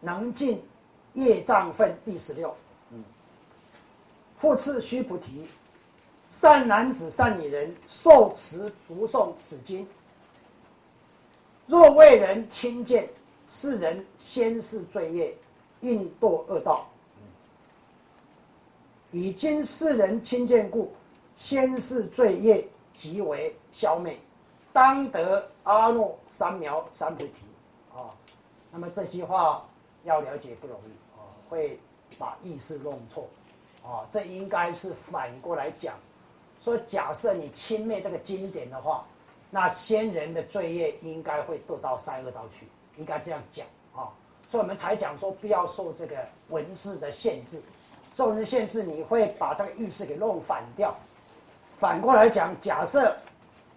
[0.00, 0.62] 能尽
[1.12, 2.56] 业障分第十六。
[2.90, 3.04] 嗯，
[4.38, 5.46] 复次须菩提，
[6.28, 9.86] 善男子、善女人受持读诵此经，
[11.66, 13.08] 若为人亲见，
[13.48, 15.36] 世人先是罪业，
[15.82, 16.88] 应堕恶道。
[19.12, 20.92] 以今世人亲见故，
[21.36, 24.18] 先是罪业即为消灭，
[24.72, 27.44] 当得阿耨三藐三菩提。
[27.92, 28.14] 啊，
[28.70, 29.66] 那么这句话。
[30.10, 31.78] 要了解不容易啊，会
[32.18, 33.28] 把意思弄错
[33.84, 34.04] 啊。
[34.10, 35.94] 这应该是反过来讲，
[36.60, 39.06] 说假设你轻蔑这个经典的话，
[39.50, 44.10] 那先人的罪业应该会堕到三恶道去，应该这样讲啊。
[44.50, 46.16] 所以我们才讲说不要受这个
[46.48, 47.62] 文字的限制，
[48.16, 50.92] 受文字限制你会把这个意思给弄反掉。
[51.78, 53.16] 反过来讲，假设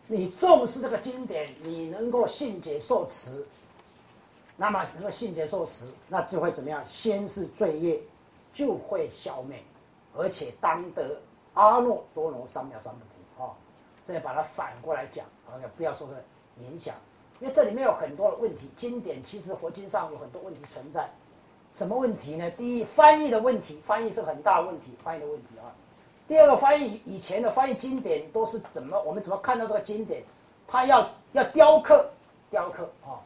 [0.08, 3.46] 你重视这个经典，你能够信解受持。
[4.56, 6.82] 那么能够信解受持，那就会怎么样？
[6.86, 8.00] 先是罪业
[8.54, 9.62] 就会消灭，
[10.16, 11.20] 而且当得
[11.56, 13.44] 阿耨多罗三藐三菩提。
[13.44, 13.56] 哦，
[14.06, 16.14] 再把它反过来讲，啊，不要受这
[16.64, 16.94] 影响，
[17.40, 18.70] 因为这里面有很多的问题。
[18.78, 21.10] 经典其实佛经上有很多问题存在，
[21.74, 22.50] 什么问题呢？
[22.52, 25.74] 第一，翻译的问题，翻译是很大问题，翻译的问题啊。
[26.28, 29.02] 第二个，翻译以前的翻译经典都是怎么？
[29.02, 30.24] 我们怎么看到这个经典？
[30.68, 32.08] 它要要雕刻，
[32.52, 33.20] 雕刻啊。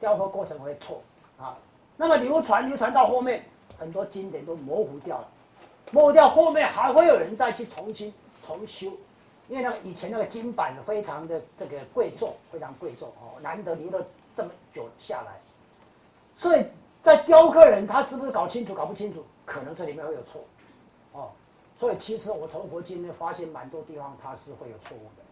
[0.00, 1.02] 雕刻过程会错
[1.38, 1.56] 啊，
[1.96, 3.44] 那么流传流传到后面，
[3.78, 5.28] 很多经典都模糊掉了，
[5.90, 8.12] 模糊掉后面还会有人再去重新
[8.46, 8.92] 重修，
[9.48, 15.40] 因为那以前那个金版非常的这个贵重，非常贵重哦，难得留了这么久下来，
[16.36, 16.64] 所以
[17.02, 20.42] 在雕刻人他是不是搞清楚搞不清楚，可能这里面会有错，
[21.12, 21.30] 哦，
[21.78, 25.22] 所以其实我从佛经呢发现蛮多地方它是会有错误的，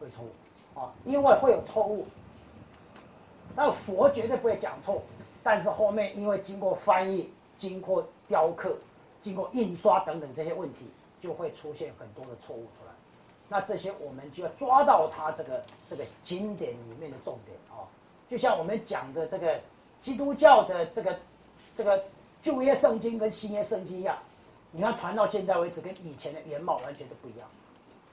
[0.00, 2.06] 会错误啊，因为会有错误。
[3.56, 5.02] 那佛绝对不会讲错，
[5.42, 8.76] 但是后面因为经过翻译、经过雕刻、
[9.20, 10.86] 经过印刷等等这些问题，
[11.20, 12.92] 就会出现很多的错误出来。
[13.48, 17.82] 那这些我们就要抓到它这个这个经典里面的重点啊，
[18.30, 19.58] 就像我们讲的这个
[20.00, 21.18] 基督教的这个
[21.74, 22.04] 这个
[22.42, 24.18] 旧约圣经跟新约圣经一样，
[24.70, 27.48] 你看传到现在为止，跟以前的原貌完全都不一样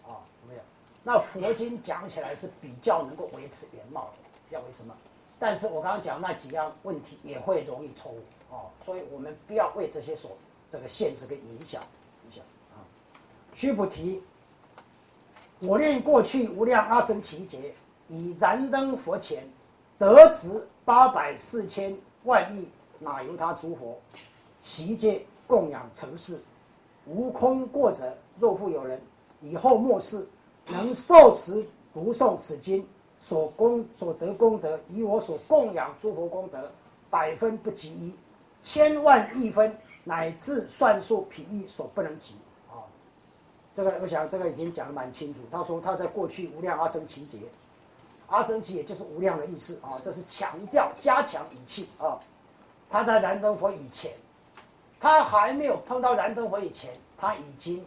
[0.07, 0.61] 啊，有没有？
[1.03, 4.95] 那佛经讲起来是比较能够维持原貌的，要为什么？
[5.38, 8.19] 但是我刚刚讲那几样问题也会容易错误
[8.50, 10.31] 哦，所以我们不要为这些所
[10.69, 11.84] 这个限制跟影响
[12.25, 12.79] 影响啊。
[13.53, 14.23] 须菩提，
[15.59, 17.73] 我念过去无量阿僧祇劫，
[18.07, 19.47] 以燃灯佛前
[19.97, 22.69] 得值八百四千万亿
[23.00, 24.00] 那由他诸佛，
[24.62, 26.41] 悉皆供养成事，
[27.06, 28.17] 无空过者。
[28.38, 29.02] 若复有人
[29.41, 30.28] 以后末世
[30.67, 32.85] 能受持读诵此经。
[33.25, 36.71] 所功所得功德，以我所供养诸佛功德，
[37.09, 38.15] 百分不及一，
[38.61, 42.35] 千万亿分，乃至算数匹亿所不能及
[42.69, 42.85] 啊！
[43.73, 45.39] 这个我想，这个已经讲的蛮清楚。
[45.51, 47.39] 他说他在过去无量阿僧祇劫，
[48.27, 52.19] 阿僧祇也就是无量的意思啊，这是强调加强语气啊。
[52.91, 54.11] 他在燃灯佛以前，
[54.99, 57.83] 他还没有碰到燃灯佛以前，他已经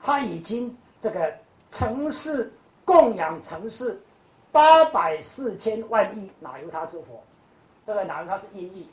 [0.00, 1.36] 他已经这个
[1.68, 2.52] 城市。
[2.86, 3.98] 供养城市
[4.54, 7.20] 八百四千万亿，哪由他之佛？
[7.84, 8.88] 这个哪由他是音译，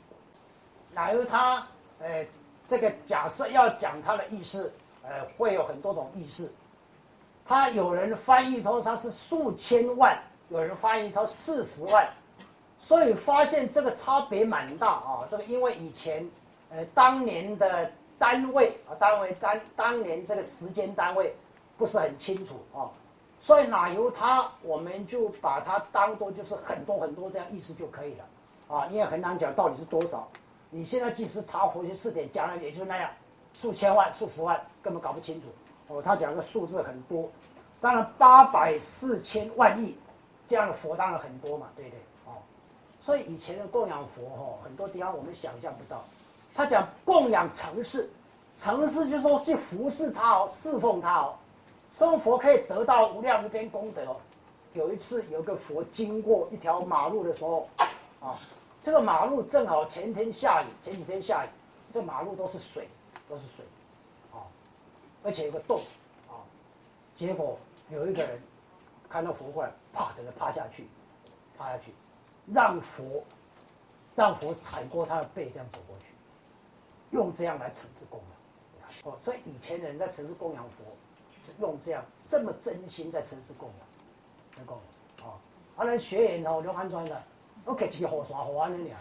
[0.92, 1.64] 哪由他？
[2.00, 2.26] 呃，
[2.68, 4.72] 这个假设要讲他的意思，
[5.04, 6.52] 呃，会有很多种意思。
[7.46, 12.08] 他有人翻译说他是数千万，有人翻译说四十万，
[12.80, 15.28] 所以发现这个差别蛮大啊。
[15.30, 16.28] 这个因为以前，
[16.70, 21.32] 呃，当年的单位啊，单位当当年这个时间单位
[21.78, 22.90] 不是很清楚啊。
[23.42, 28.24] 所以哪由他，我们就把它当做就是很多很多这样意思就可以了，
[28.76, 30.28] 啊，因为很难讲到底是多少。
[30.70, 33.10] 你现在即使查佛学试点讲了，也就那样，
[33.52, 35.48] 数千万、数十万，根本搞不清楚。
[35.88, 37.28] 哦，他讲的数字很多，
[37.80, 39.98] 当然八百四千万亿
[40.46, 41.98] 这样的佛当然很多嘛，对不对？
[42.26, 42.38] 哦，
[43.00, 46.04] 所以以前的供养佛哈，很多地方我们想象不到。
[46.54, 48.08] 他讲供养城市，
[48.54, 51.34] 城市就是说去服侍他哦，侍奉他哦。
[51.92, 54.16] 生佛可以得到无量无边功德。
[54.72, 57.68] 有一次，有个佛经过一条马路的时候，
[58.18, 58.38] 啊，
[58.82, 61.48] 这个马路正好前天下雨，前几天下雨，
[61.92, 62.88] 这马路都是水，
[63.28, 63.66] 都是水，
[64.32, 64.48] 啊，
[65.22, 65.82] 而且有个洞，
[66.26, 66.40] 啊，
[67.14, 67.58] 结果
[67.90, 68.40] 有一个人
[69.10, 70.88] 看到佛过来，啪，整个趴下去，
[71.58, 71.92] 趴下去，
[72.46, 73.22] 让佛，
[74.14, 76.06] 让佛踩过他的背，这样走过去，
[77.10, 79.12] 用这样来惩治供养。
[79.12, 80.96] 哦，所以以前人在城市供养佛。
[81.60, 83.78] 用这样这么真心在城市供养，
[84.56, 84.76] 在供
[85.18, 85.34] 养啊！
[85.76, 87.22] 阿难学员哦，刘安川的，
[87.64, 88.96] 我给几个火刷火完了俩，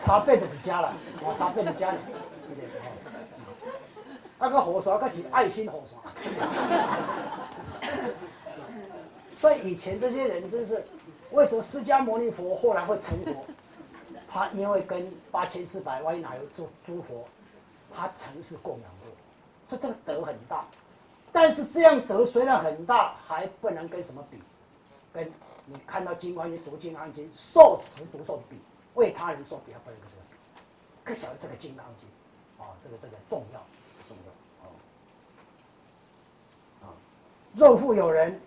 [0.00, 1.98] 差别就伫遮啦，哦，差别伫遮呢，
[2.46, 2.68] 对不对？
[4.38, 5.98] 那个火刷，那是爱心火刷。
[9.38, 10.84] 所以以前这些人真是，
[11.30, 13.44] 为什么释迦牟尼佛后来会成佛？
[14.28, 17.24] 他因为跟八千四百万亿哪有诸诸佛，
[17.94, 18.90] 他曾是供养
[19.68, 20.64] 说，这个德很大。
[21.32, 24.38] 但是这样德虽然很大，还不能跟什么比？
[25.12, 25.30] 跟
[25.66, 28.56] 你看到《金刚经》读《金刚经》，受持读诵比，
[28.94, 30.22] 为他人说比，还不能这个。
[31.04, 32.08] 可晓得这个《金刚经》
[32.62, 33.60] 啊，这个这个重要
[34.08, 34.32] 重要
[34.64, 34.70] 啊
[36.82, 36.92] 啊！
[37.54, 38.40] 若复有人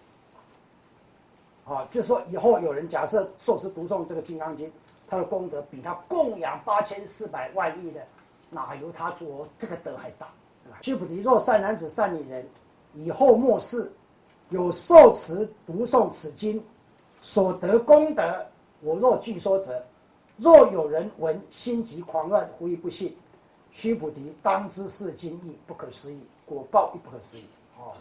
[1.65, 4.67] 啊，就说以后有人假设受持读诵这个《金刚经》。
[5.09, 8.05] 他的功德比他供养八千四百万亿的，
[8.49, 10.27] 哪由他做这个德还大？
[10.81, 12.47] 须菩提，若善男子、善女人，
[12.93, 13.91] 以后末世
[14.49, 16.63] 有受持读诵此经
[17.21, 18.45] 所得功德，
[18.81, 19.85] 我若据说者，
[20.37, 23.15] 若有人闻心急狂乱，忽亦不信。
[23.71, 27.45] 须菩提，当知是经义不可思议，果报亦不可思议。
[27.77, 27.93] 哦，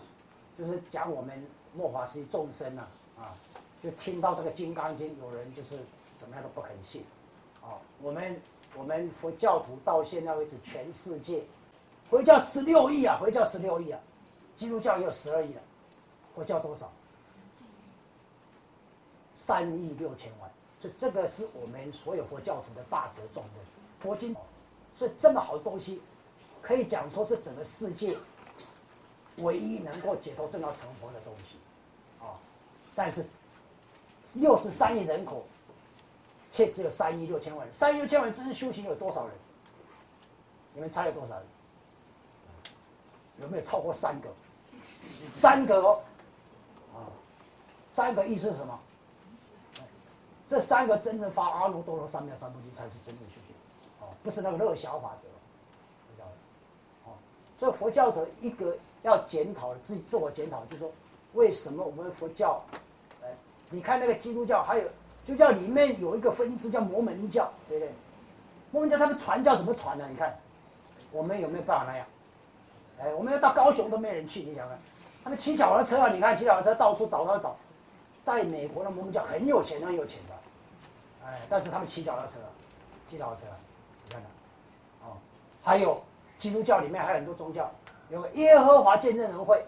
[0.59, 1.45] 就是讲我们
[1.75, 2.83] 末法时众生呐，
[3.19, 3.35] 啊，
[3.83, 5.79] 就听到这个《金刚经》，有人就是。
[6.19, 7.05] 怎么样都不肯信，
[7.61, 8.41] 啊，我们
[8.75, 11.43] 我们佛教徒到现在为止，全世界
[12.09, 14.01] 佛教十六亿啊，佛教十六亿啊，
[14.57, 15.61] 基督教也有十二亿了，
[16.35, 16.91] 佛教多少？
[19.35, 20.51] 三亿六千万，
[20.81, 23.65] 所以这个是我们所有佛教徒的大责重任。
[23.99, 24.35] 佛经，
[24.97, 26.01] 所以这么好的东西，
[26.63, 28.17] 可以讲说是整个世界
[29.37, 31.57] 唯一能够解脱正道成佛的东西，
[32.25, 32.39] 啊，
[32.95, 33.27] 但是
[34.35, 35.45] 六十三亿人口。
[36.53, 39.35] 却只有三亿六千万，三亿六千万真正修行有多少人？
[40.73, 41.45] 你们猜有多少人？
[43.41, 44.29] 有没有超过三个？
[45.35, 46.01] 三个哦，
[46.95, 46.99] 啊，
[47.91, 48.79] 三个意思是什么？
[50.49, 53.55] 这三个真正发阿耨多罗三藐三菩提才是真正修行，
[54.01, 55.29] 哦，不是那个乐小法则，
[56.09, 56.27] 知道
[57.05, 57.15] 哦，
[57.59, 60.93] 所以佛教的一个要检讨自己自我检讨，就是说
[61.35, 62.63] 为什么我们佛教，
[63.23, 63.29] 呃，
[63.71, 64.89] 你看那个基督教还有。
[65.27, 67.93] 就叫里面有一个分支叫摩门教，对不对？
[68.71, 70.07] 摩门教他们传教怎么传呢？
[70.09, 70.39] 你看，
[71.11, 72.07] 我们有没有办法那样？
[72.99, 74.79] 哎，我们要到高雄都没人去，你想看？
[75.23, 77.57] 他们骑脚踏车啊，你看骑脚踏车到处找找找，
[78.23, 82.35] 在美国的摩门教很有钱很有钱的，哎，但是他们骑脚踏车，
[83.11, 83.43] 骑脚踏车，
[84.05, 84.31] 你看看，
[85.09, 85.17] 哦，
[85.63, 86.01] 还有
[86.39, 87.71] 基督教里面还有很多宗教，
[88.11, 89.65] 有个耶和华见证人会，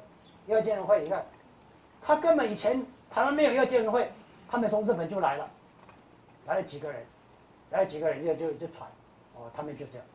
[0.47, 1.27] 耶和华见证会，你看，
[2.01, 4.11] 他根本以前台湾没有耶和华见证会。
[4.51, 5.47] 他们从日本就来了，
[6.47, 7.05] 来了几个人，
[7.69, 8.89] 来了几个人就就就传，
[9.35, 10.07] 哦，他们就这样，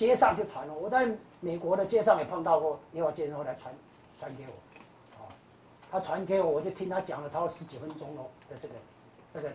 [0.00, 0.72] 街上就传了。
[0.72, 1.06] 我在
[1.40, 3.70] 美国的街上也碰到过，耶和华见证会来传，
[4.18, 4.52] 传给我，
[5.22, 5.28] 啊，
[5.90, 8.74] 他传给我，我就听他讲了超过十几分钟哦的这个，
[9.34, 9.50] 这个，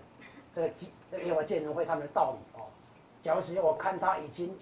[0.54, 0.70] 这个
[1.10, 2.70] 这个耶和见人会他们的道理哦。
[3.24, 4.56] 假如是我看他已经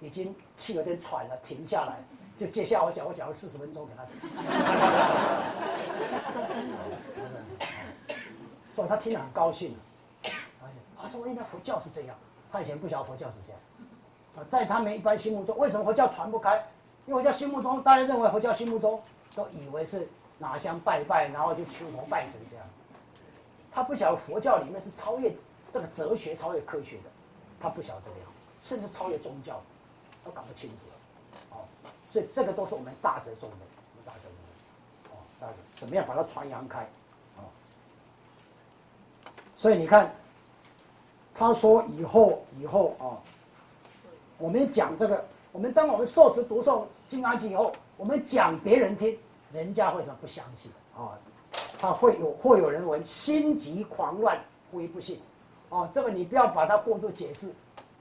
[0.00, 1.96] 已经气有点喘了，停下来，
[2.38, 4.20] 就接下我讲，我讲了四十分钟给他听。
[8.76, 9.74] 所以他听了很高兴，
[11.00, 12.14] 他说：“原来佛教是这样。”
[12.52, 13.58] 他以前不晓得佛教是这样。
[14.48, 16.56] 在他们一般心目中，为什么佛教传不开？
[17.06, 19.00] 因为佛教心目中，大家认为佛教心目中
[19.34, 20.08] 都以为是
[20.38, 22.72] 拿香拜拜，然后就求佛拜神这样子。
[23.72, 25.34] 他不晓得佛教里面是超越
[25.72, 27.04] 这个哲学、超越科学的，
[27.60, 28.20] 他不晓得这样，
[28.62, 29.60] 甚至超越宗教，
[30.24, 31.58] 都搞不清楚了。
[31.58, 31.64] 哦，
[32.10, 33.56] 所以这个都是我们大则重的，
[33.92, 35.10] 我们大则重的。
[35.10, 36.82] 哦，大家怎么样把它传扬开？
[37.36, 37.44] 哦
[39.56, 40.12] 所以你看，
[41.34, 43.14] 他说以后以后啊，
[44.42, 49.16] 我们讲这个，我们当我们受持读诵《金刚经》以后，我们讲别人听，
[49.52, 51.14] 人家为什么不相信啊？
[51.78, 54.36] 他会有会有人闻心急狂乱，
[54.72, 55.20] 会不信。
[55.68, 57.52] 哦，这个你不要把它过度解释。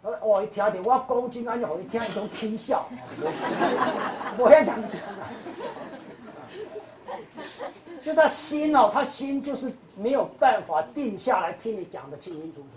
[0.01, 2.89] 呃，我一听点，我要攻《金刚经》，我一听一种听笑。
[4.39, 4.81] 我要讲。
[8.03, 12.67] 就他心哦，他心就是没有办法定下来听你讲的清清楚楚，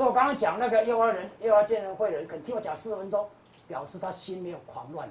[0.00, 3.28] 所以我刚刚讲那个幼儿人、幼儿见人会人，肯听我讲四十分钟，
[3.68, 5.06] 表示他心没有狂乱，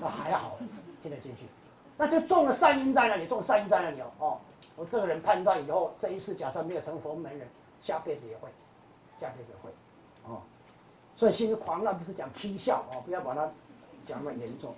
[0.00, 0.58] 那还好，
[1.00, 1.46] 听得进去。
[1.96, 4.10] 那就种了善因在那里，种善因在那里哦。
[4.18, 4.38] 哦，
[4.74, 7.46] 我这个人判断以后，这一世假设没有成佛门人，
[7.82, 8.48] 下辈子也会，
[9.20, 9.70] 下辈子会。
[10.24, 10.42] 哦，
[11.14, 13.48] 所以心狂乱不是讲批笑哦，不要把它
[14.04, 14.74] 讲那么严重。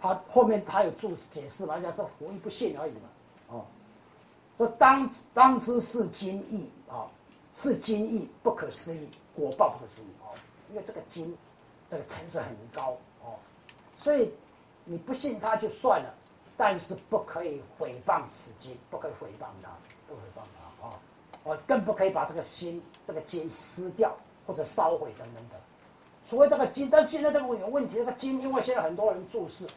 [0.00, 1.74] 他后面他有注解释嘛？
[1.74, 3.08] 人家是佛一不信而已嘛。
[3.48, 3.64] 哦，
[4.56, 7.10] 说当当知是经义啊，
[7.54, 10.34] 是金意不可思议，果报不可思议哦。
[10.70, 11.36] 因为这个金，
[11.88, 13.36] 这个层次很高哦，
[13.96, 14.32] 所以
[14.84, 16.12] 你不信他就算了，
[16.56, 19.70] 但是不可以毁谤此经，不可以毁谤他，
[20.08, 21.00] 不毁谤他啊。
[21.44, 25.60] 哦，更不可以把这个心这个金撕掉或者烧毁等等等。
[26.26, 29.68] 所谓这个金，但是现在这个有问题，这个金因为现在很多人注释，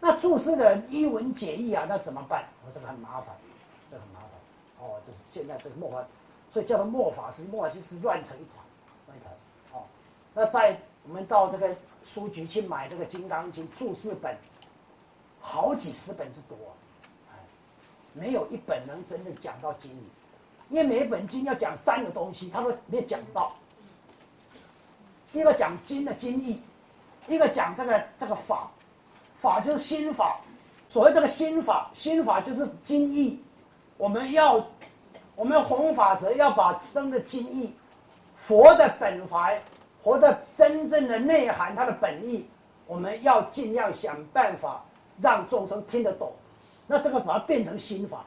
[0.00, 2.48] 那注释的人一文解义啊，那怎么办？
[2.66, 3.36] 我这个很麻烦，
[3.90, 4.30] 这很麻烦。
[4.80, 6.04] 哦，这是现在这个末法，
[6.52, 8.62] 所以叫做末法师，末法师是乱成一团，
[9.06, 9.32] 乱一团。
[9.72, 9.86] 哦，
[10.34, 14.36] 那在我们到这个书局去买这个《金刚经》注释本，
[15.40, 16.56] 好几十本之多，
[17.30, 17.38] 哎，
[18.12, 19.90] 没有一本能真正讲到经，
[20.68, 23.54] 因为每一本经要讲三个东西，他都没讲到。
[25.32, 26.60] 一个讲经的经义，
[27.26, 28.70] 一个讲这个这个法，
[29.40, 30.38] 法就是心法。
[30.86, 33.42] 所谓这个心法，心法就是经义。
[33.96, 34.62] 我们要，
[35.34, 37.74] 我们弘法者要把真的经义，
[38.46, 39.60] 佛的本怀，
[40.02, 42.46] 佛的真正的内涵，它的本意，
[42.86, 44.84] 我们要尽量想办法
[45.20, 46.32] 让众生听得懂。
[46.86, 48.24] 那这个把它变成心法，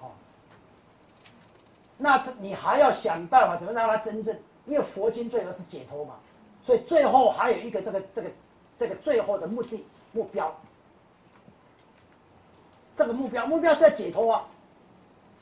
[0.00, 0.10] 哦，
[1.96, 4.36] 那你还要想办法怎么让它真正，
[4.66, 6.14] 因为佛经最后是解脱嘛。
[6.64, 8.30] 所以最后还有一个这个这个
[8.76, 10.54] 这个最后的目的目标，
[12.96, 14.44] 这个目标目标是要解脱啊，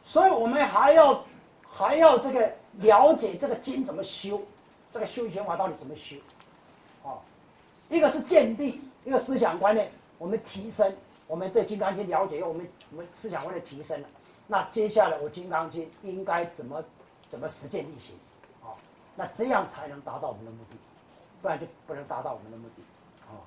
[0.07, 1.23] 所以我们还要
[1.67, 4.41] 还要这个了解这个经怎么修，
[4.95, 6.17] 这个修行法到底怎么修，
[7.05, 7.19] 啊，
[7.91, 10.97] 一个是见地，一个思想观念，我们提升，
[11.27, 14.09] 我们对《金刚经》了解，我们我们思想观念提升了，
[14.47, 16.83] 那接下来我《金刚经》应该怎么
[17.29, 18.17] 怎么实践力行，
[18.63, 18.73] 啊，
[19.15, 20.77] 那这样才能达到我们的目的。
[21.43, 22.83] 不然就不能达到我们的目的，
[23.29, 23.39] 啊！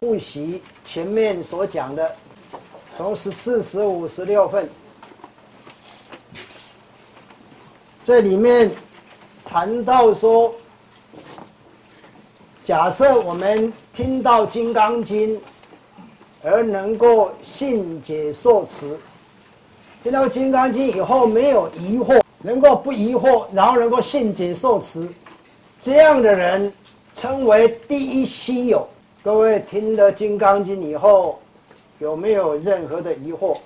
[0.00, 2.16] 复习前面所讲的，
[2.96, 4.66] 从十四、十五、十六份，
[8.04, 8.68] 这里面
[9.44, 10.52] 谈到说，
[12.64, 15.36] 假设我们听到《金刚经》，
[16.42, 18.98] 而能够信解受持，
[20.02, 25.08] 听到《金刚经》以后没有疑惑，能够不疑惑，然后能够信解受持。
[25.80, 26.72] 这样的人
[27.14, 28.88] 称为第一稀有。
[29.22, 31.40] 各位听了《金刚经》以后，
[32.00, 33.56] 有没有任何的疑惑？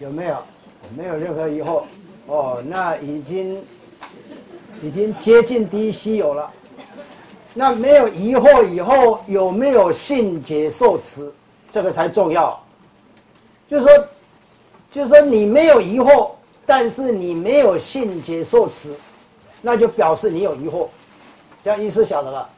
[0.00, 0.36] 有没有？
[0.96, 1.82] 没有任何疑惑。
[2.30, 3.60] 哦，那已经
[4.80, 6.48] 已经接近第一稀有了。
[7.52, 11.28] 那没有疑惑以后，有没有信解受持？
[11.72, 12.58] 这个才重要。
[13.68, 14.06] 就是说，
[14.92, 16.30] 就是说你没有疑惑，
[16.64, 18.94] 但是你没有信解受持。
[19.60, 20.86] 那就表示你有疑惑，
[21.64, 22.48] 这样意思晓得了？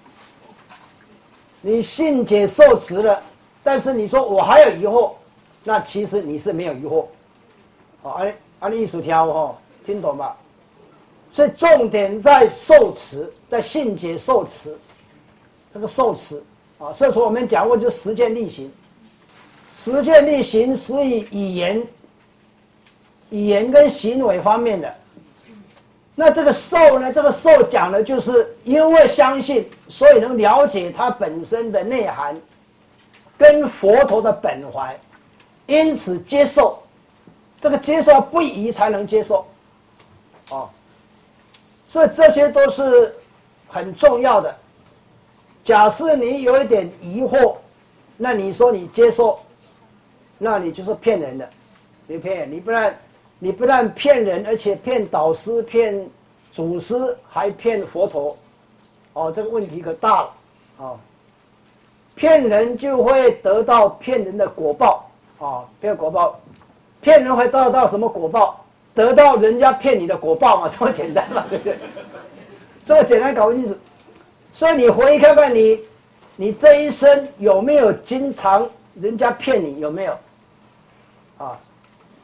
[1.63, 3.23] 你信解受持了，
[3.63, 5.13] 但是你说我还有疑惑，
[5.65, 7.07] 那其实你是没有疑惑。
[8.03, 10.37] 好，按按艺术条哈，听听懂吧？
[11.31, 14.77] 所以重点在受持，在信解受持，
[15.73, 16.43] 这个受持
[16.79, 18.71] 啊，所以说我们讲过就实践力行，
[19.79, 21.83] 实践力行是以语言、
[23.31, 24.95] 语言跟行为方面的。
[26.15, 27.11] 那这个受呢？
[27.11, 32.39] 这个受讲的就是因为相信，所以能了解它本身的内涵，
[33.39, 34.95] 跟佛陀的本怀，
[35.67, 36.79] 因此接受。
[37.59, 39.47] 这个接受不疑才能接受，
[40.53, 40.69] 哦，
[41.89, 43.15] 所以这些都是
[43.69, 44.55] 很重要的。
[45.65, 47.57] 假设你有一点疑惑，
[48.17, 49.39] 那你说你接受，
[50.39, 51.49] 那你就是骗人的，
[52.07, 52.97] 你骗人，你不然。
[53.45, 56.09] 你不但骗人，而且骗导师、骗
[56.53, 56.95] 祖师，
[57.29, 58.39] 还骗佛陀，
[59.15, 60.35] 哦，这个问题可大了，
[60.79, 60.95] 啊！
[62.15, 66.39] 骗人就会得到骗人的果报，啊，骗果报，
[67.01, 68.62] 骗人会得到什么果报？
[68.95, 71.79] 得到人家骗你的果报嘛， 这么简单嘛，对不对？
[72.85, 73.77] 这么简单搞不清楚，
[74.53, 75.81] 所以你回忆看看你，
[76.37, 78.69] 你这一生有没有经常
[79.01, 79.81] 人家骗你？
[79.81, 80.19] 有没有？
[81.39, 81.59] 啊？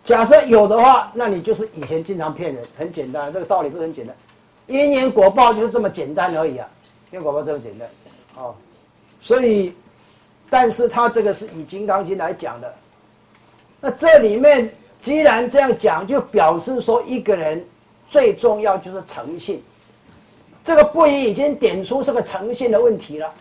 [0.04, 4.16] 假设有的话，那你就是以前经常骗人，很简单，这个道理不是很简单，
[4.66, 6.66] 因缘果报就是这么简单而已啊，
[7.10, 7.88] 因果报这么简单，
[8.36, 8.54] 哦，
[9.20, 9.74] 所以，
[10.48, 12.74] 但是他这个是以《金刚经》来讲的，
[13.80, 14.72] 那这里面
[15.08, 17.64] 既然这样讲，就表示说一个人
[18.10, 19.64] 最重要就是诚信，
[20.62, 23.32] 这个不已已经点出这个诚信的问题了，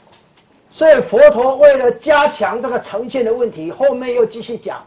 [0.72, 4.82] 所以佛陀为了加强这个诚信的问题，后面又继续讲。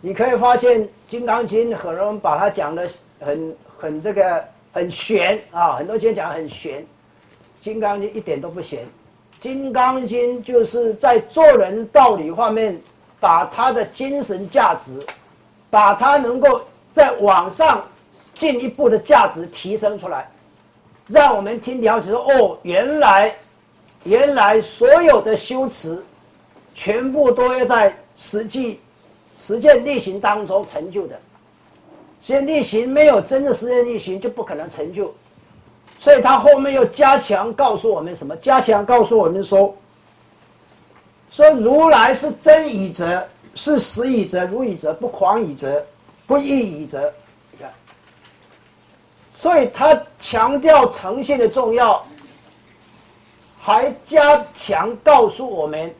[0.00, 2.88] 你可以发现《金刚经》很多人把它讲的
[3.18, 6.80] 很很这个很玄啊，很多经讲很玄，
[7.60, 8.84] 《金刚经》一点都不玄，
[9.40, 12.80] 《金刚经》就是在做人道理方面，
[13.18, 15.04] 把他的精神价值，
[15.70, 16.60] 把它能够
[16.92, 17.82] 在往上
[18.34, 20.28] 进一步的价值提升出来，
[21.06, 23.34] 让我们听了解说哦，原来
[24.04, 26.04] 原来所有的修持，
[26.74, 28.80] 全部都要在实际。
[29.42, 31.18] 实践力行当中成就的，
[32.22, 35.14] 实践力行没有真的实践力行，就不可能成就。
[35.98, 38.36] 所以他后面又加强告诉我们什么？
[38.36, 39.74] 加强告诉我们说，
[41.30, 45.84] 说如来是真以者，是实以则，如以则，不狂以则，
[46.26, 47.12] 不异以则。
[49.34, 52.04] 所以他强调诚信的重要，
[53.58, 55.94] 还加强告诉我们，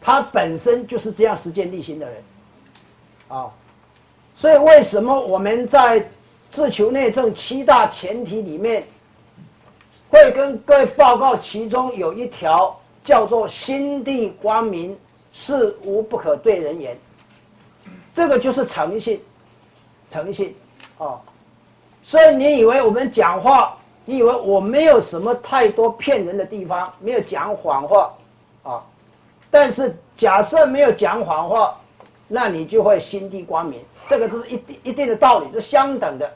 [0.00, 2.22] 他本身就是这样实践力行的人，
[3.26, 3.50] 啊。
[4.36, 6.08] 所以，为什么我们在
[6.48, 8.86] 自求内政七大前提里面，
[10.08, 14.96] 会跟各位报告其中有一条叫做“心地光明，
[15.32, 16.98] 事无不可对人言”，
[18.14, 19.22] 这个就是诚信，
[20.10, 20.54] 诚信
[20.98, 21.20] 啊。
[22.02, 28.14] 所以你以为我们讲话，你以为我没有什么太多骗人的地方，没有讲谎话
[28.62, 28.82] 啊？
[29.50, 31.78] 但是假设没有讲谎话，
[32.26, 33.80] 那你就会心地光明。
[34.08, 36.34] 这个都是一定一定的道理，是相等的，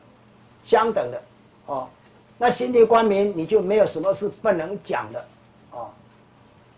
[0.63, 1.23] 相等的，
[1.65, 1.89] 哦，
[2.37, 5.25] 那心地光明，你就没有什么是不能讲的，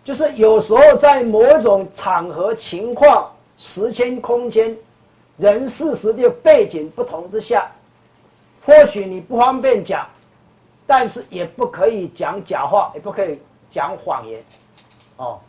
[0.05, 4.77] 就是有时候在某种场合、情况、时间、空间、
[5.39, 7.71] 人事、实的背景不同之下，
[8.65, 10.07] 或许你不方便讲，
[10.87, 14.45] 但是也不可以讲假话，也不可以讲谎言，
[15.17, 15.41] 哦，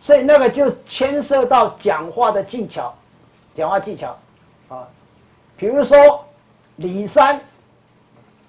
[0.00, 2.92] 所以那个就牵涉到讲话的技巧，
[3.56, 4.18] 讲话技巧。
[4.68, 4.86] 啊，
[5.56, 6.24] 比如说
[6.74, 7.40] 李三，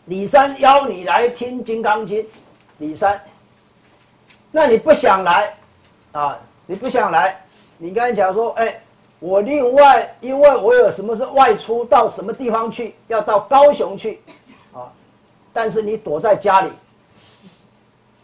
[0.05, 2.23] 李三邀你来听《金刚经》，
[2.79, 3.21] 李三，
[4.51, 5.53] 那你不想来
[6.11, 6.39] 啊？
[6.65, 7.39] 你不想来？
[7.77, 8.79] 你刚才讲说，哎，
[9.19, 14.21] 我另外因为我有什么是外出到什么地方去，要到高雄去
[14.73, 14.91] 啊？
[15.53, 16.71] 但是你躲在家里，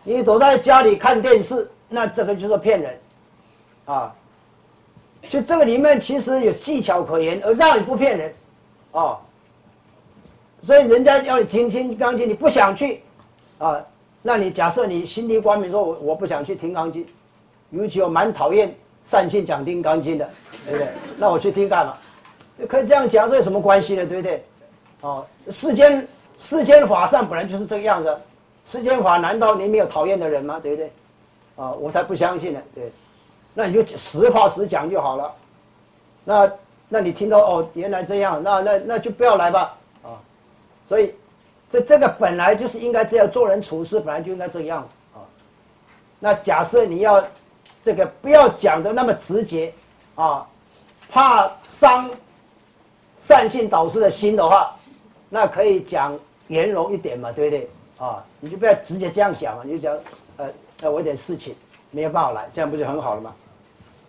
[0.04, 3.00] 你躲在家里看电视，那这个就是骗人
[3.86, 4.14] 啊。
[5.30, 8.36] 就这个里面其实有技巧可言，而让你不骗人，
[8.92, 9.18] 啊，
[10.64, 13.02] 所以人家要你听《金刚经》，你不想去，
[13.58, 13.82] 啊，
[14.24, 17.06] 那你假设你心地光明，说我我不想去听《刚经》，
[17.70, 18.74] 尤其我蛮讨厌
[19.06, 20.28] 善信讲《听刚经》的，
[20.66, 20.88] 对不对？
[21.18, 21.98] 那我去听干嘛？
[22.70, 24.06] 可以这样讲，这有什么关系呢？
[24.06, 24.44] 对不对？
[25.02, 26.08] 哦，世间
[26.40, 28.18] 世间法上本来就是这个样子，
[28.66, 30.60] 世间法难道你没有讨厌的人吗？
[30.60, 30.92] 对不对？
[31.58, 32.90] 啊，我才不相信呢，对。
[33.54, 35.32] 那你就实话实讲就好了，
[36.24, 36.52] 那
[36.90, 40.18] 那你听到哦原来这样，那那那就不要来吧啊，
[40.88, 41.14] 所以
[41.74, 45.26] 这这个本来就是应该这样做人处事，本来就应该这样啊。
[46.20, 47.26] 那假设你要
[47.84, 49.74] 这个不要讲的那么直接
[50.14, 50.46] 啊，
[51.10, 52.08] 怕伤
[53.18, 54.76] 善信导师的心的话，
[55.30, 56.16] 那可以讲
[56.48, 58.24] 圆融一点嘛，对不对啊？
[58.40, 59.98] 你就不要直接这样讲嘛，你就讲
[60.38, 60.46] 呃
[60.82, 61.56] 呃我有点事情
[61.90, 63.34] 没有办法来，这样不就很好了吗？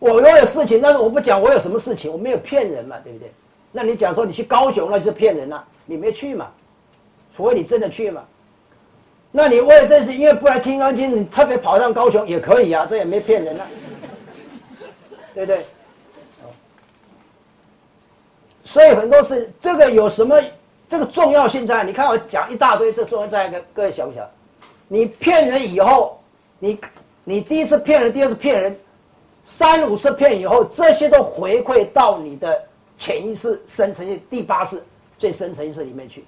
[0.00, 3.33] 我我有事情，但是我不讲我有什么事情，我没有骗人嘛，对不对？
[3.72, 6.50] 那你讲说你去高雄，那就是骗人了，你没去嘛？
[7.37, 8.23] 除非你真的去嘛？
[9.31, 13.66] 那你为了这事，因为不来听钢琴，你特别跑上高雄也可以啊，这也没骗人啊，
[15.35, 15.66] 对不对？
[18.64, 20.40] 所以很多事，这个有什么
[20.88, 21.83] 这个重要性在？
[21.85, 24.25] 你看我讲一大堆，这重要在一个各位想不想？
[24.87, 26.20] 你骗人以后，
[26.59, 26.79] 你
[27.25, 28.77] 你第一次骗人，第二次骗人。
[29.47, 32.64] 三五十骗以后，这些都回馈到你的
[32.97, 34.83] 潜意识、深层意第八识、
[35.18, 36.25] 最深层意识里面去，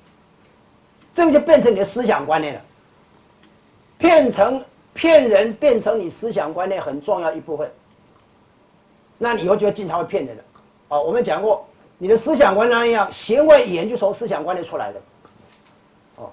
[1.16, 2.60] 这个就变成你的思想观念了。
[3.96, 7.72] 骗成骗人，变成你思想观念很重要一部分。
[9.16, 10.42] 那你以后就经常会骗人了。
[10.88, 15.00] 哦，我们讲过，你的思想观念一样，行为语言就从思想观念出来的。
[16.16, 16.30] 哦，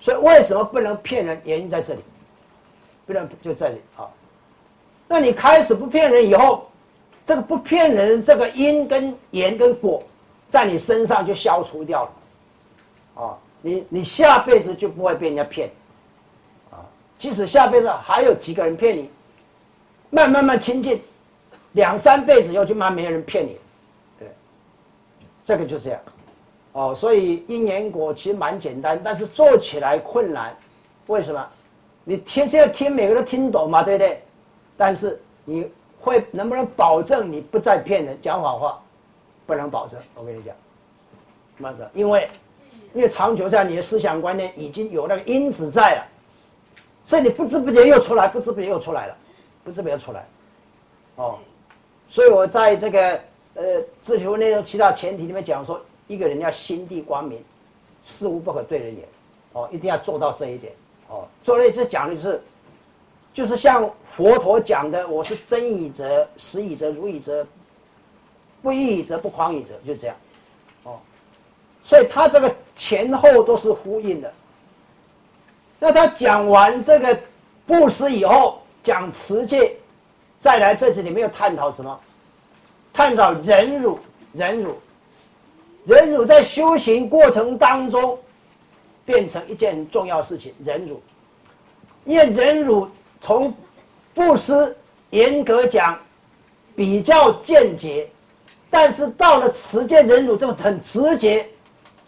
[0.00, 1.38] 所以为什么不能骗人？
[1.44, 2.00] 原因在这里，
[3.04, 4.08] 不能就在这里啊。
[5.06, 6.70] 那你开始不骗人以后，
[7.22, 10.02] 这个不骗人这个因跟言跟果，
[10.48, 15.70] 在你身上就消除掉了，啊，你你下辈子就不会被人家骗，
[16.70, 16.80] 啊，
[17.18, 19.10] 即使下辈子还有几个人骗你，
[20.10, 21.00] 慢慢慢亲近，
[21.72, 23.58] 两三辈子以后就慢没人骗你，
[24.18, 24.28] 对，
[25.44, 26.00] 这个就这样，
[26.72, 30.56] 哦，所以因缘果其实蛮简单，但是做起来困难，
[31.06, 31.46] 为什么？
[32.04, 34.22] 你听现在听每个都听懂嘛，对不对？
[34.76, 35.70] 但是你
[36.00, 38.80] 会能不能保证你不再骗人、讲谎话？
[39.46, 40.00] 不能保证。
[40.14, 40.54] 我跟你讲，
[41.58, 42.28] 什么因为
[42.94, 46.06] 因为长久在你的思想观念已经有那个因子在了，
[47.04, 49.16] 所以你不知不觉又出来，不知不觉又出来了，
[49.64, 50.26] 不知不觉出来。
[51.16, 51.38] 哦，
[52.08, 53.20] 所以我在这个
[53.54, 53.62] 呃
[54.00, 57.42] 自求内容其他前提里面讲说，一个人要心地光明，
[58.02, 59.08] 事无不可对人言。
[59.52, 60.72] 哦，一定要做到这一点。
[61.08, 62.40] 哦，做了这讲的是。
[63.32, 67.46] 就是像佛陀讲的，我是真以者，实以者，如以者，
[68.60, 70.16] 不义以者，不狂以者，就是这样，
[71.82, 74.32] 所以他这个前后都是呼应的。
[75.78, 77.18] 那他讲完这个
[77.66, 79.76] 布施以后，讲持戒，
[80.38, 82.00] 再来这里面又探讨什么？
[82.92, 83.98] 探讨忍辱，
[84.32, 84.78] 忍辱，
[85.86, 88.18] 忍辱在修行过程当中
[89.04, 90.52] 变成一件重要事情。
[90.62, 91.00] 忍辱，
[92.04, 92.88] 因为忍辱
[93.20, 93.54] 从
[94.12, 94.76] 布施
[95.10, 95.98] 严格讲
[96.74, 98.10] 比较间接，
[98.68, 101.48] 但是到了持戒忍辱，这个很直接，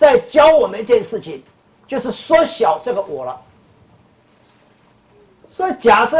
[0.02, 1.40] 在教我们一件事情，
[1.86, 3.40] 就是缩小这个我了。
[5.48, 6.18] 所以假设，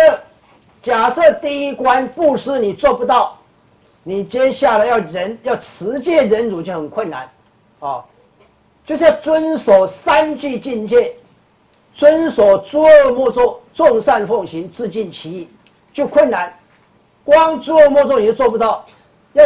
[0.80, 3.36] 假设第一关布施你做不到，
[4.04, 7.28] 你接下来要忍要持戒忍辱就很困难，
[7.80, 8.04] 啊，
[8.86, 11.12] 就是要遵守三句境界，
[11.92, 15.48] 遵守诸恶莫作，众善奉行，自尽其意，
[15.92, 16.56] 就困难。
[17.24, 18.86] 光诸恶莫作你就做不到，
[19.32, 19.44] 要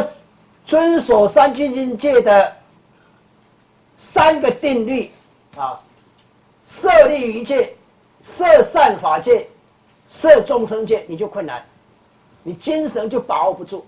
[0.67, 2.56] 遵守三句境界的
[3.97, 5.11] 三个定律。
[5.57, 5.81] 啊，
[6.67, 7.75] 设立于界，
[8.23, 9.47] 设善法界。
[10.09, 11.63] 设众生界，你就困难，
[12.45, 13.85] 你精神就把握不住，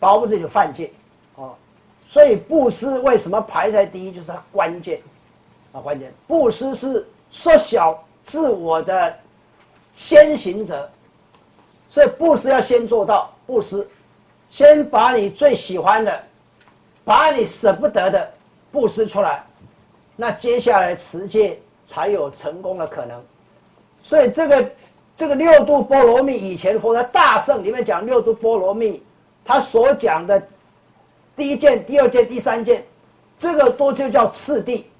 [0.00, 0.92] 把握不住就犯戒，
[1.36, 1.54] 啊，
[2.08, 5.00] 所以布施为什么排在第一，就是它关键，
[5.72, 6.12] 啊，关键。
[6.26, 9.16] 布施是缩小自我的
[9.94, 10.90] 先行者，
[11.88, 13.88] 所以布施要先做到布施，
[14.50, 16.24] 先把你最喜欢的，
[17.04, 18.34] 把你舍不得的
[18.76, 19.42] 布施出来，
[20.16, 23.24] 那接下来持戒才有成功的可能，
[24.02, 24.70] 所以这个。
[25.18, 29.02] 这个六度波罗蜜以前佛在大圣里面讲六度波罗蜜，
[29.42, 30.46] 他所讲的
[31.34, 32.84] 第一件、第二件、第三件，
[33.38, 34.90] 这个多就叫次第，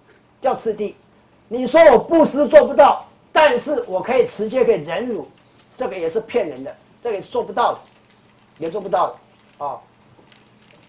[0.41, 0.97] 叫次第。
[1.49, 5.29] 你说我布施做不到，但是我可以持戒，可以忍辱，
[5.77, 7.79] 这个也是骗人的，这个是做不到的，
[8.59, 9.79] 也做不到的啊。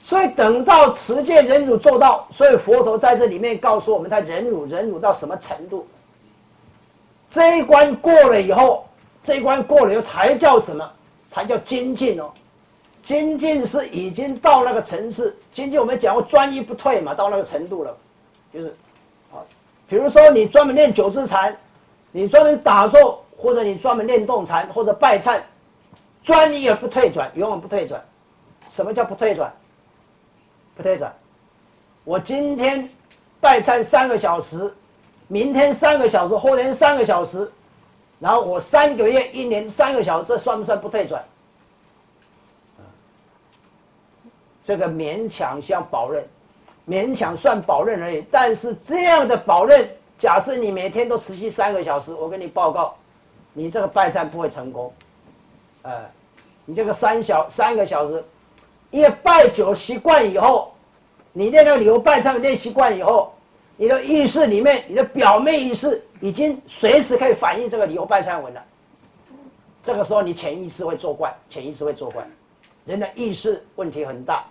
[0.07, 5.85] 所以等到持戒忍辱做到，所以佛陀在这里面告诉我们，他忍辱忍辱到什么程度？
[7.29, 8.85] 这一关过了以后。
[9.21, 10.89] 这一关过了以后，才叫什么？
[11.29, 12.31] 才叫精进哦。
[13.03, 15.35] 精进是已经到那个层次。
[15.53, 17.93] 精进我们讲过，专一不退嘛，到那个程度了，
[18.53, 18.67] 就是，
[19.33, 19.43] 啊，
[19.89, 21.53] 比如说你专门练九字禅，
[22.13, 25.41] 你专门打坐，或者你专门练动禅或者拜忏，
[26.23, 28.01] 专一而不退转，永远不退转。
[28.69, 29.51] 什么叫不退转？
[30.77, 31.11] 不退转。
[32.03, 32.87] 我今天
[33.41, 34.71] 拜忏三个小时，
[35.27, 37.51] 明天三个小时，后天三个小时。
[38.19, 41.23] 然后我三个月、一年、三个小时，这算不算不退转？
[44.63, 46.25] 这个勉强像保任，
[46.87, 48.25] 勉强算保任而已。
[48.31, 49.87] 但是这样的保任，
[50.17, 52.95] 假设你每天都持续三个小时，我跟你报告，
[53.53, 54.91] 你这个拜忏不会成功。
[55.83, 56.03] 呃，
[56.65, 58.23] 你这个三小三个小时，
[58.91, 60.73] 因为拜久习惯以后，
[61.33, 63.33] 你练那个牛拜忏练习惯以后。
[63.79, 68.63] 你的意识里面，你的表面意识已经随时可以反映这个理由拜忏文了。
[69.83, 72.27] 这个时候，你潜意识会作怪，潜意识会作怪。
[72.85, 74.43] 人的意识问题很大，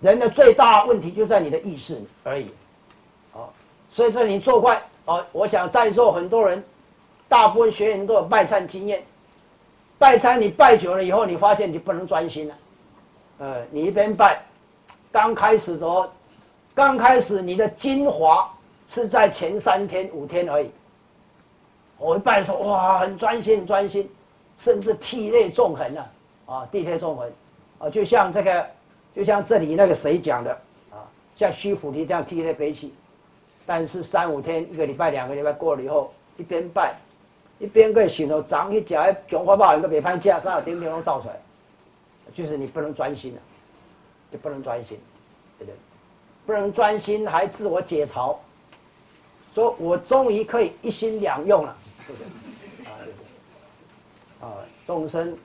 [0.00, 2.50] 人的最大问题就在你的意识而已。
[3.34, 3.48] 哦，
[3.92, 6.60] 所以这里作怪哦，我想在座很多人，
[7.28, 9.00] 大部分学员都有拜忏经验。
[9.96, 12.54] 拜忏你拜久了以后，你发现你不能专心了。
[13.38, 14.42] 呃，你一边拜，
[15.12, 16.10] 刚开始的。
[16.74, 18.52] 刚开始你的精华
[18.86, 20.70] 是在前三天五天而已，
[21.96, 24.06] 我一拜的时候哇，很专心专心，
[24.58, 26.10] 甚至涕泪纵横了
[26.44, 27.26] 啊，涕泪纵横
[27.78, 28.66] 啊，就像这个，
[29.14, 30.52] 就像这里那个谁讲的
[30.90, 31.00] 啊，
[31.34, 32.92] 像须菩提这样涕泪悲泣，
[33.64, 36.94] 但是三五天一个礼拜两个礼拜过了以后，一边拜，
[37.58, 41.36] 一边个心头长一脚，讲话报一个别攀架，上有钉钉都造出来，
[42.34, 43.40] 就是你不能专心了，
[44.30, 44.98] 就不能专心，
[45.58, 45.76] 对不对？
[46.44, 48.36] 不能专心，还自我解嘲，
[49.54, 52.86] 说我终于可以一心两用了，对不对？
[52.86, 54.54] 啊，啊，
[54.86, 55.36] 众生，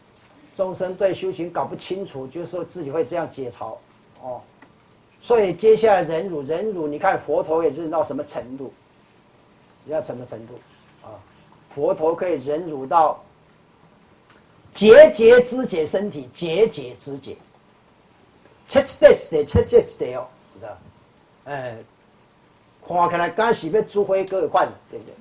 [0.56, 3.76] 众生对修行搞不清楚，就说自己会这样解嘲，
[4.22, 4.42] 哦，
[5.22, 8.72] 所以接下来忍辱，忍辱，你看佛陀也忍到什么程度？
[9.88, 10.54] 要什么程度？
[11.04, 11.18] 啊，
[11.74, 13.24] 佛陀可以忍辱到
[14.74, 17.36] 节节肢解身体，节节肢解，
[18.68, 20.78] 切切切切切切哦，你知道？
[21.46, 21.78] 哎，
[22.88, 25.14] 看起来刚洗被朱辉哥换，对不对？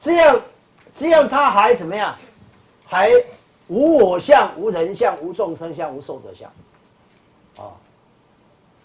[0.00, 0.40] 这样，
[0.94, 2.16] 这样他还怎么样？
[2.86, 3.10] 还
[3.68, 6.50] 无我相、无人相、无众生相、无寿者相，
[7.56, 7.72] 啊！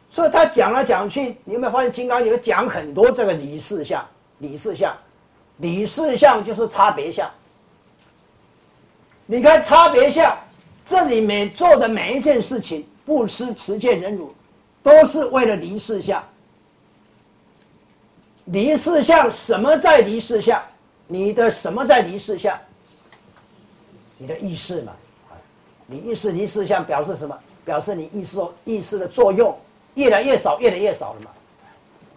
[0.09, 4.05] 所以他讲来讲去，你有没有发现《金刚经》讲很多这个理事相、
[4.39, 4.97] 理事相、
[5.57, 7.29] 理事相就是差别相。
[9.31, 10.35] 你看差别相，
[10.87, 14.33] 这里面做的每一件事情，布施、持戒、忍辱，
[14.81, 16.23] 都是为了离世相。
[18.45, 20.59] 离世相什么在离世相？
[21.05, 22.59] 你的什么在离世相？
[24.17, 24.93] 你的意识嘛，
[25.85, 27.37] 你意识离事相表示什么？
[27.63, 29.55] 表示你意识意识的作用
[29.93, 31.29] 越来越少，越来越少了嘛。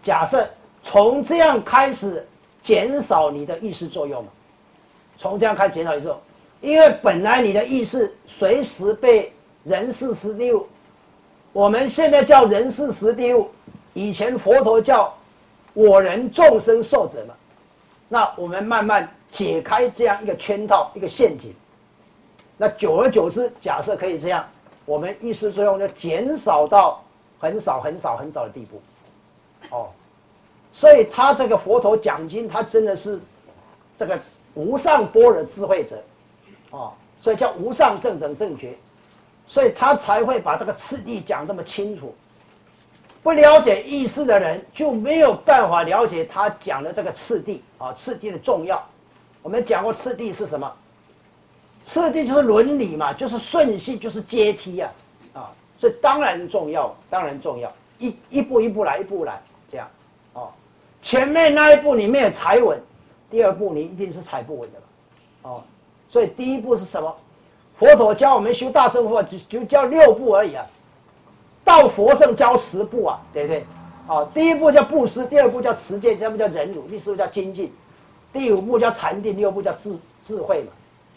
[0.02, 0.48] 假设
[0.82, 2.26] 从这样开始
[2.62, 4.30] 减少你的意识作用嘛，
[5.18, 6.18] 从这样开始减少以后，
[6.62, 9.30] 因为本来你的意识随时被
[9.64, 10.66] 人事实地物，
[11.52, 13.50] 我们现在叫人事实地物，
[13.92, 15.12] 以前佛陀叫
[15.74, 17.34] 我人众生受者嘛，
[18.08, 21.52] 那我们慢慢解开这样一个圈套，一个陷阱。
[22.56, 24.48] 那久而久之，假设可以这样，
[24.84, 27.02] 我们意识作用就减少到
[27.40, 28.80] 很少很少很少的地步，
[29.70, 29.88] 哦，
[30.72, 33.18] 所以他这个佛陀讲经，他真的是
[33.96, 34.16] 这个
[34.54, 36.00] 无上般若智慧者，
[36.72, 38.76] 哦，所以叫无上正等正觉，
[39.46, 42.14] 所以他才会把这个次第讲这么清楚。
[43.22, 48.84] 不了解意思的人就没有办法了解他讲的这个次第啊，次第的重要。
[49.42, 50.70] 我们讲过次第是什么？
[51.84, 54.92] 次第就是伦理嘛，就是顺序，就是阶梯呀，
[55.32, 59.88] 啊，这当然重要，当然重要，一一步一步来，一步来，这样，
[60.32, 60.48] 哦，
[61.02, 62.80] 前面那一步你没有踩稳，
[63.28, 64.84] 第二步你一定是踩不稳的了，
[65.42, 65.64] 哦，
[66.12, 67.16] 所以第一步是什么？
[67.78, 70.66] 佛陀教我们修大乘佛法，就就教六步而已啊，
[71.64, 73.64] 到佛圣教十步啊，对不对？
[74.06, 77.72] 啊，第一步叫布施，第二步叫持戒，第三步叫忍辱，第四步叫精进，
[78.30, 80.72] 第五步叫禅定，第六步叫智智慧嘛。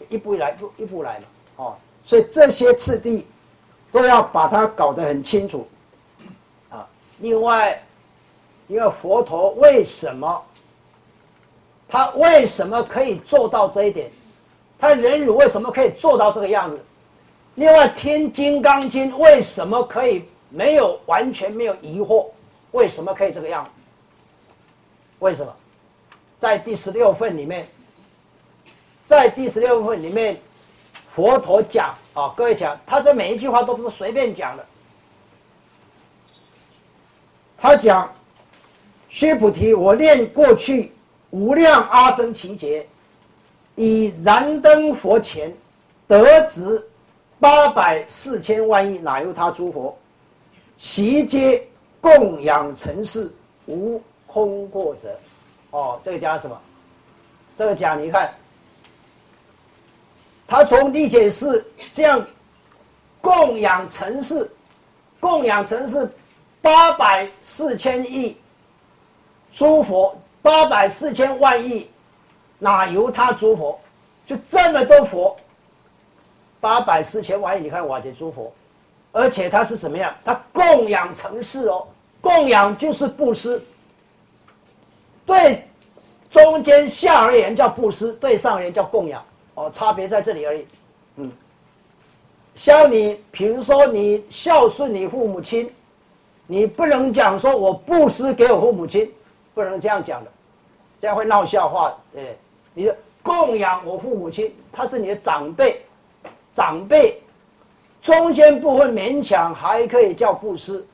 [0.08, 1.24] 一步一来，一步一步来嘛，
[1.56, 3.26] 哦，所以这些次第
[3.92, 5.68] 都要把它搞得很清楚，
[6.70, 7.82] 啊，另外，
[8.66, 10.42] 因为佛陀为什么
[11.88, 14.10] 他为什么可以做到这一点？
[14.78, 16.78] 他忍辱为什么可以做到这个样子？
[17.54, 22.26] 另外，听《金刚经》为什么可以没有完全没有疑惑？
[22.72, 23.70] 为什么可以这个样子？
[25.20, 25.54] 为什么？
[26.38, 27.66] 在第十六份里面。
[29.06, 30.36] 在第十六份里面，
[31.10, 34.66] 佛陀讲啊，各位讲，他这每一句话都不是随便讲的。
[37.56, 38.12] 他讲，
[39.08, 40.92] 须菩提，我念过去
[41.30, 42.86] 无量阿僧祇劫，
[43.76, 45.54] 以燃灯佛前，
[46.08, 46.84] 得值
[47.38, 49.96] 八百四千万亿，哪由他诸佛，
[50.76, 51.64] 悉皆
[52.00, 53.30] 供养尘世，
[53.66, 55.16] 无空过者。
[55.70, 56.60] 哦，这个讲什么？
[57.56, 58.34] 这个讲，你看。
[60.48, 62.24] 他从理解是这样，
[63.20, 64.48] 供养尘世，
[65.18, 66.08] 供养尘世
[66.62, 68.36] 八百四千亿
[69.52, 71.90] 诸佛，八百四千万亿，
[72.58, 73.78] 哪由他诸佛？
[74.26, 75.36] 就这么多佛，
[76.60, 78.52] 八百四千万亿，你看瓦解诸佛，
[79.12, 80.12] 而且他是怎么样？
[80.24, 81.86] 他供养城市哦，
[82.20, 83.62] 供养就是布施，
[85.24, 85.62] 对
[86.28, 89.24] 中间下而言叫布施，对上而言叫供养。
[89.54, 90.66] 哦，差别在这里而已。
[91.16, 91.32] 嗯，
[92.54, 95.72] 像你，比如说你孝顺你父母亲，
[96.46, 99.10] 你不能讲说我布施给我父母亲，
[99.54, 100.30] 不能这样讲的，
[101.00, 102.20] 这样会闹笑话的。
[102.20, 102.36] 哎，
[102.76, 105.80] 你的供养我父母亲，他是你的长辈，
[106.52, 107.18] 长辈
[108.02, 110.86] 中间部分勉强还可以叫布施，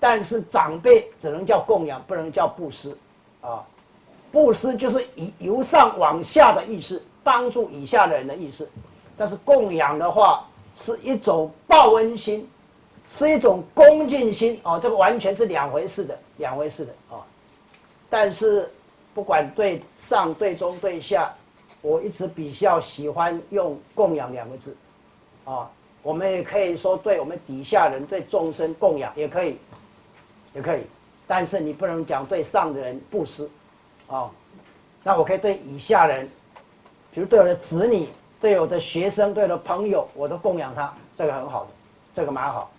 [0.00, 2.96] 但是长辈只能叫供养，不能叫布施。
[3.42, 3.62] 啊，
[4.32, 7.02] 布施就是以由上往下的意思。
[7.24, 8.66] 帮助以下的人的意思，
[9.14, 10.42] 但是供养的话
[10.78, 12.48] 是一种报恩心，
[13.06, 17.20] 是一种恭敬心哦，这个完全是两回事的，两回事的啊。
[18.08, 18.72] 但是
[19.18, 21.34] 不管对上对中对下，
[21.80, 24.76] 我一直比较喜欢用供养两个字
[25.44, 25.68] 啊。
[26.04, 29.58] 我们也可以说对我们底下人对众生供养也可以，
[30.54, 30.82] 也可以，
[31.26, 33.50] 但是你不能讲对上的人布施
[34.06, 34.30] 啊。
[35.02, 36.28] 那我可以对以下人。
[37.10, 38.06] 比如对我的子女、
[38.40, 41.70] 对我的学生、对我的朋友，我都供养他，这个很好的，
[42.14, 42.70] 这个蛮好，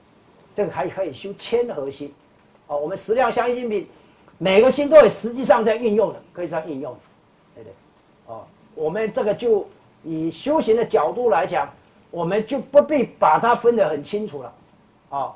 [0.55, 2.15] 这个还可以修谦和心。
[2.67, 3.89] 哦，我们十量相应品，
[4.39, 6.97] 每个心都有实际上在运用的，可以这样运用，
[7.53, 7.73] 对不对？
[8.25, 9.67] 哦，我们这个就
[10.03, 11.69] 以修行的角度来讲，
[12.09, 14.53] 我们就不必把它分得很清楚了，
[15.09, 15.31] 啊，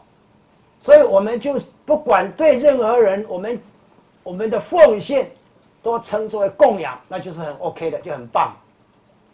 [0.81, 3.61] 所以我们就不管对任何人，我们
[4.23, 5.29] 我们的奉献
[5.83, 8.55] 都称之为供养，那就是很 OK 的，就很棒。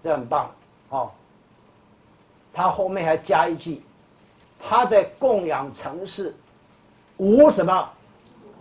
[0.02, 0.50] 这很棒，
[0.90, 1.12] 哦。
[2.54, 3.82] 他后面还加一句，
[4.60, 6.34] 他的供养城市
[7.18, 7.90] 无什么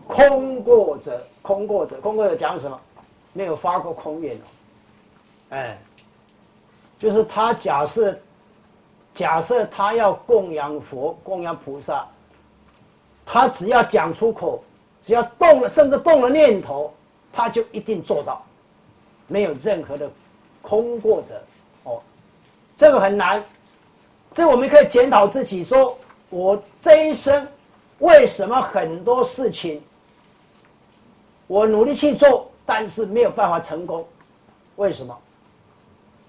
[0.09, 2.81] 空过者，空过者，空过者讲什么？
[3.35, 4.47] 没有发过空愿哦，
[5.51, 5.79] 哎，
[6.99, 8.19] 就是他假设，
[9.15, 12.05] 假设他要供养佛、供养菩萨，
[13.25, 14.65] 他只要讲出口，
[15.03, 16.93] 只要动了，甚至动了念头，
[17.33, 18.43] 他就一定做到，
[19.29, 20.11] 没有任何的
[20.63, 21.41] 空过者。
[21.85, 22.03] 哦，
[22.77, 23.45] 这个很难。
[24.33, 25.97] 这我们可以检讨自己，说
[26.31, 27.47] 我这一生
[27.99, 29.81] 为什么很多事情
[31.49, 34.07] 我努力去做，但是没有办法成功？
[34.77, 35.19] 为什么？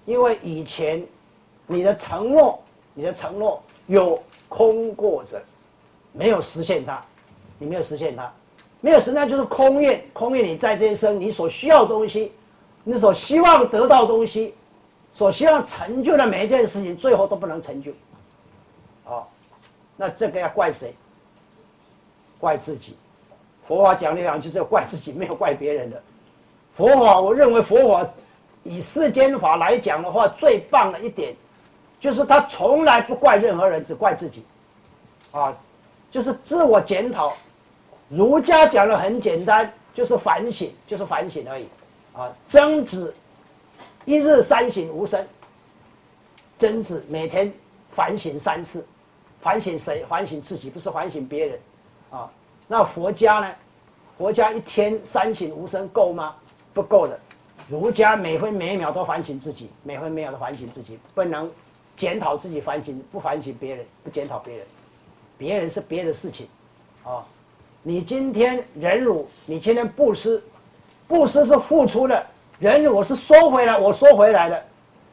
[0.06, 1.06] 因为以前
[1.66, 2.58] 你的承诺，
[2.94, 5.40] 你的承诺有空过者，
[6.12, 7.00] 没有实现它，
[7.58, 8.32] 你没有实现它，
[8.80, 10.02] 没有实现它就是空愿。
[10.12, 12.32] 空愿你在这一生你所需要的东西，
[12.82, 14.54] 你所希望得到东西，
[15.14, 17.92] 所希望成就的每一件事情，最后都不能成就。
[19.04, 19.26] 哦，
[19.96, 20.94] 那这个要怪谁？
[22.40, 22.96] 怪自己。
[23.70, 26.02] 佛法讲来讲就是要怪自己，没有怪别人的。
[26.76, 28.10] 佛法，我认为佛法
[28.64, 31.32] 以世间法来讲的话，最棒的一点，
[32.00, 34.44] 就是他从来不怪任何人，只怪自己。
[35.30, 35.56] 啊，
[36.10, 37.32] 就是自我检讨。
[38.08, 41.68] 儒家讲的很简单，就是反省，就是反省而已。
[42.12, 43.14] 啊，曾子
[44.04, 45.24] 一日三省吾身。
[46.58, 47.52] 曾子每天
[47.92, 48.84] 反省三次，
[49.40, 50.04] 反省谁？
[50.08, 51.56] 反省自己，不是反省别人。
[52.72, 53.52] 那佛家呢？
[54.16, 56.36] 佛家一天三省吾身够吗？
[56.72, 57.18] 不够的。
[57.68, 61.50] 儒家每分每秒都反省自己，每分每秒都反省自己，不能
[61.96, 64.64] 检讨自己，反省不反省别人，不检讨别人，
[65.36, 66.46] 别人是别的事情，
[67.02, 67.26] 啊，
[67.82, 70.40] 你今天忍辱，你今天布施，
[71.08, 72.24] 布施是付出的，
[72.60, 74.64] 忍辱我是收回来，我收回来的，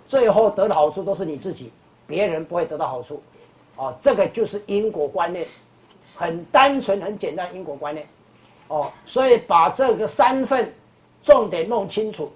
[0.07, 1.71] 最后得的好处都是你自己，
[2.05, 3.19] 别人不会得到好处，
[3.75, 5.47] 啊，这个就是因果观念。
[6.17, 8.07] 很单纯、很简单因果观念，
[8.69, 10.73] 哦，所以把这个三份
[11.23, 12.25] 重点弄清楚。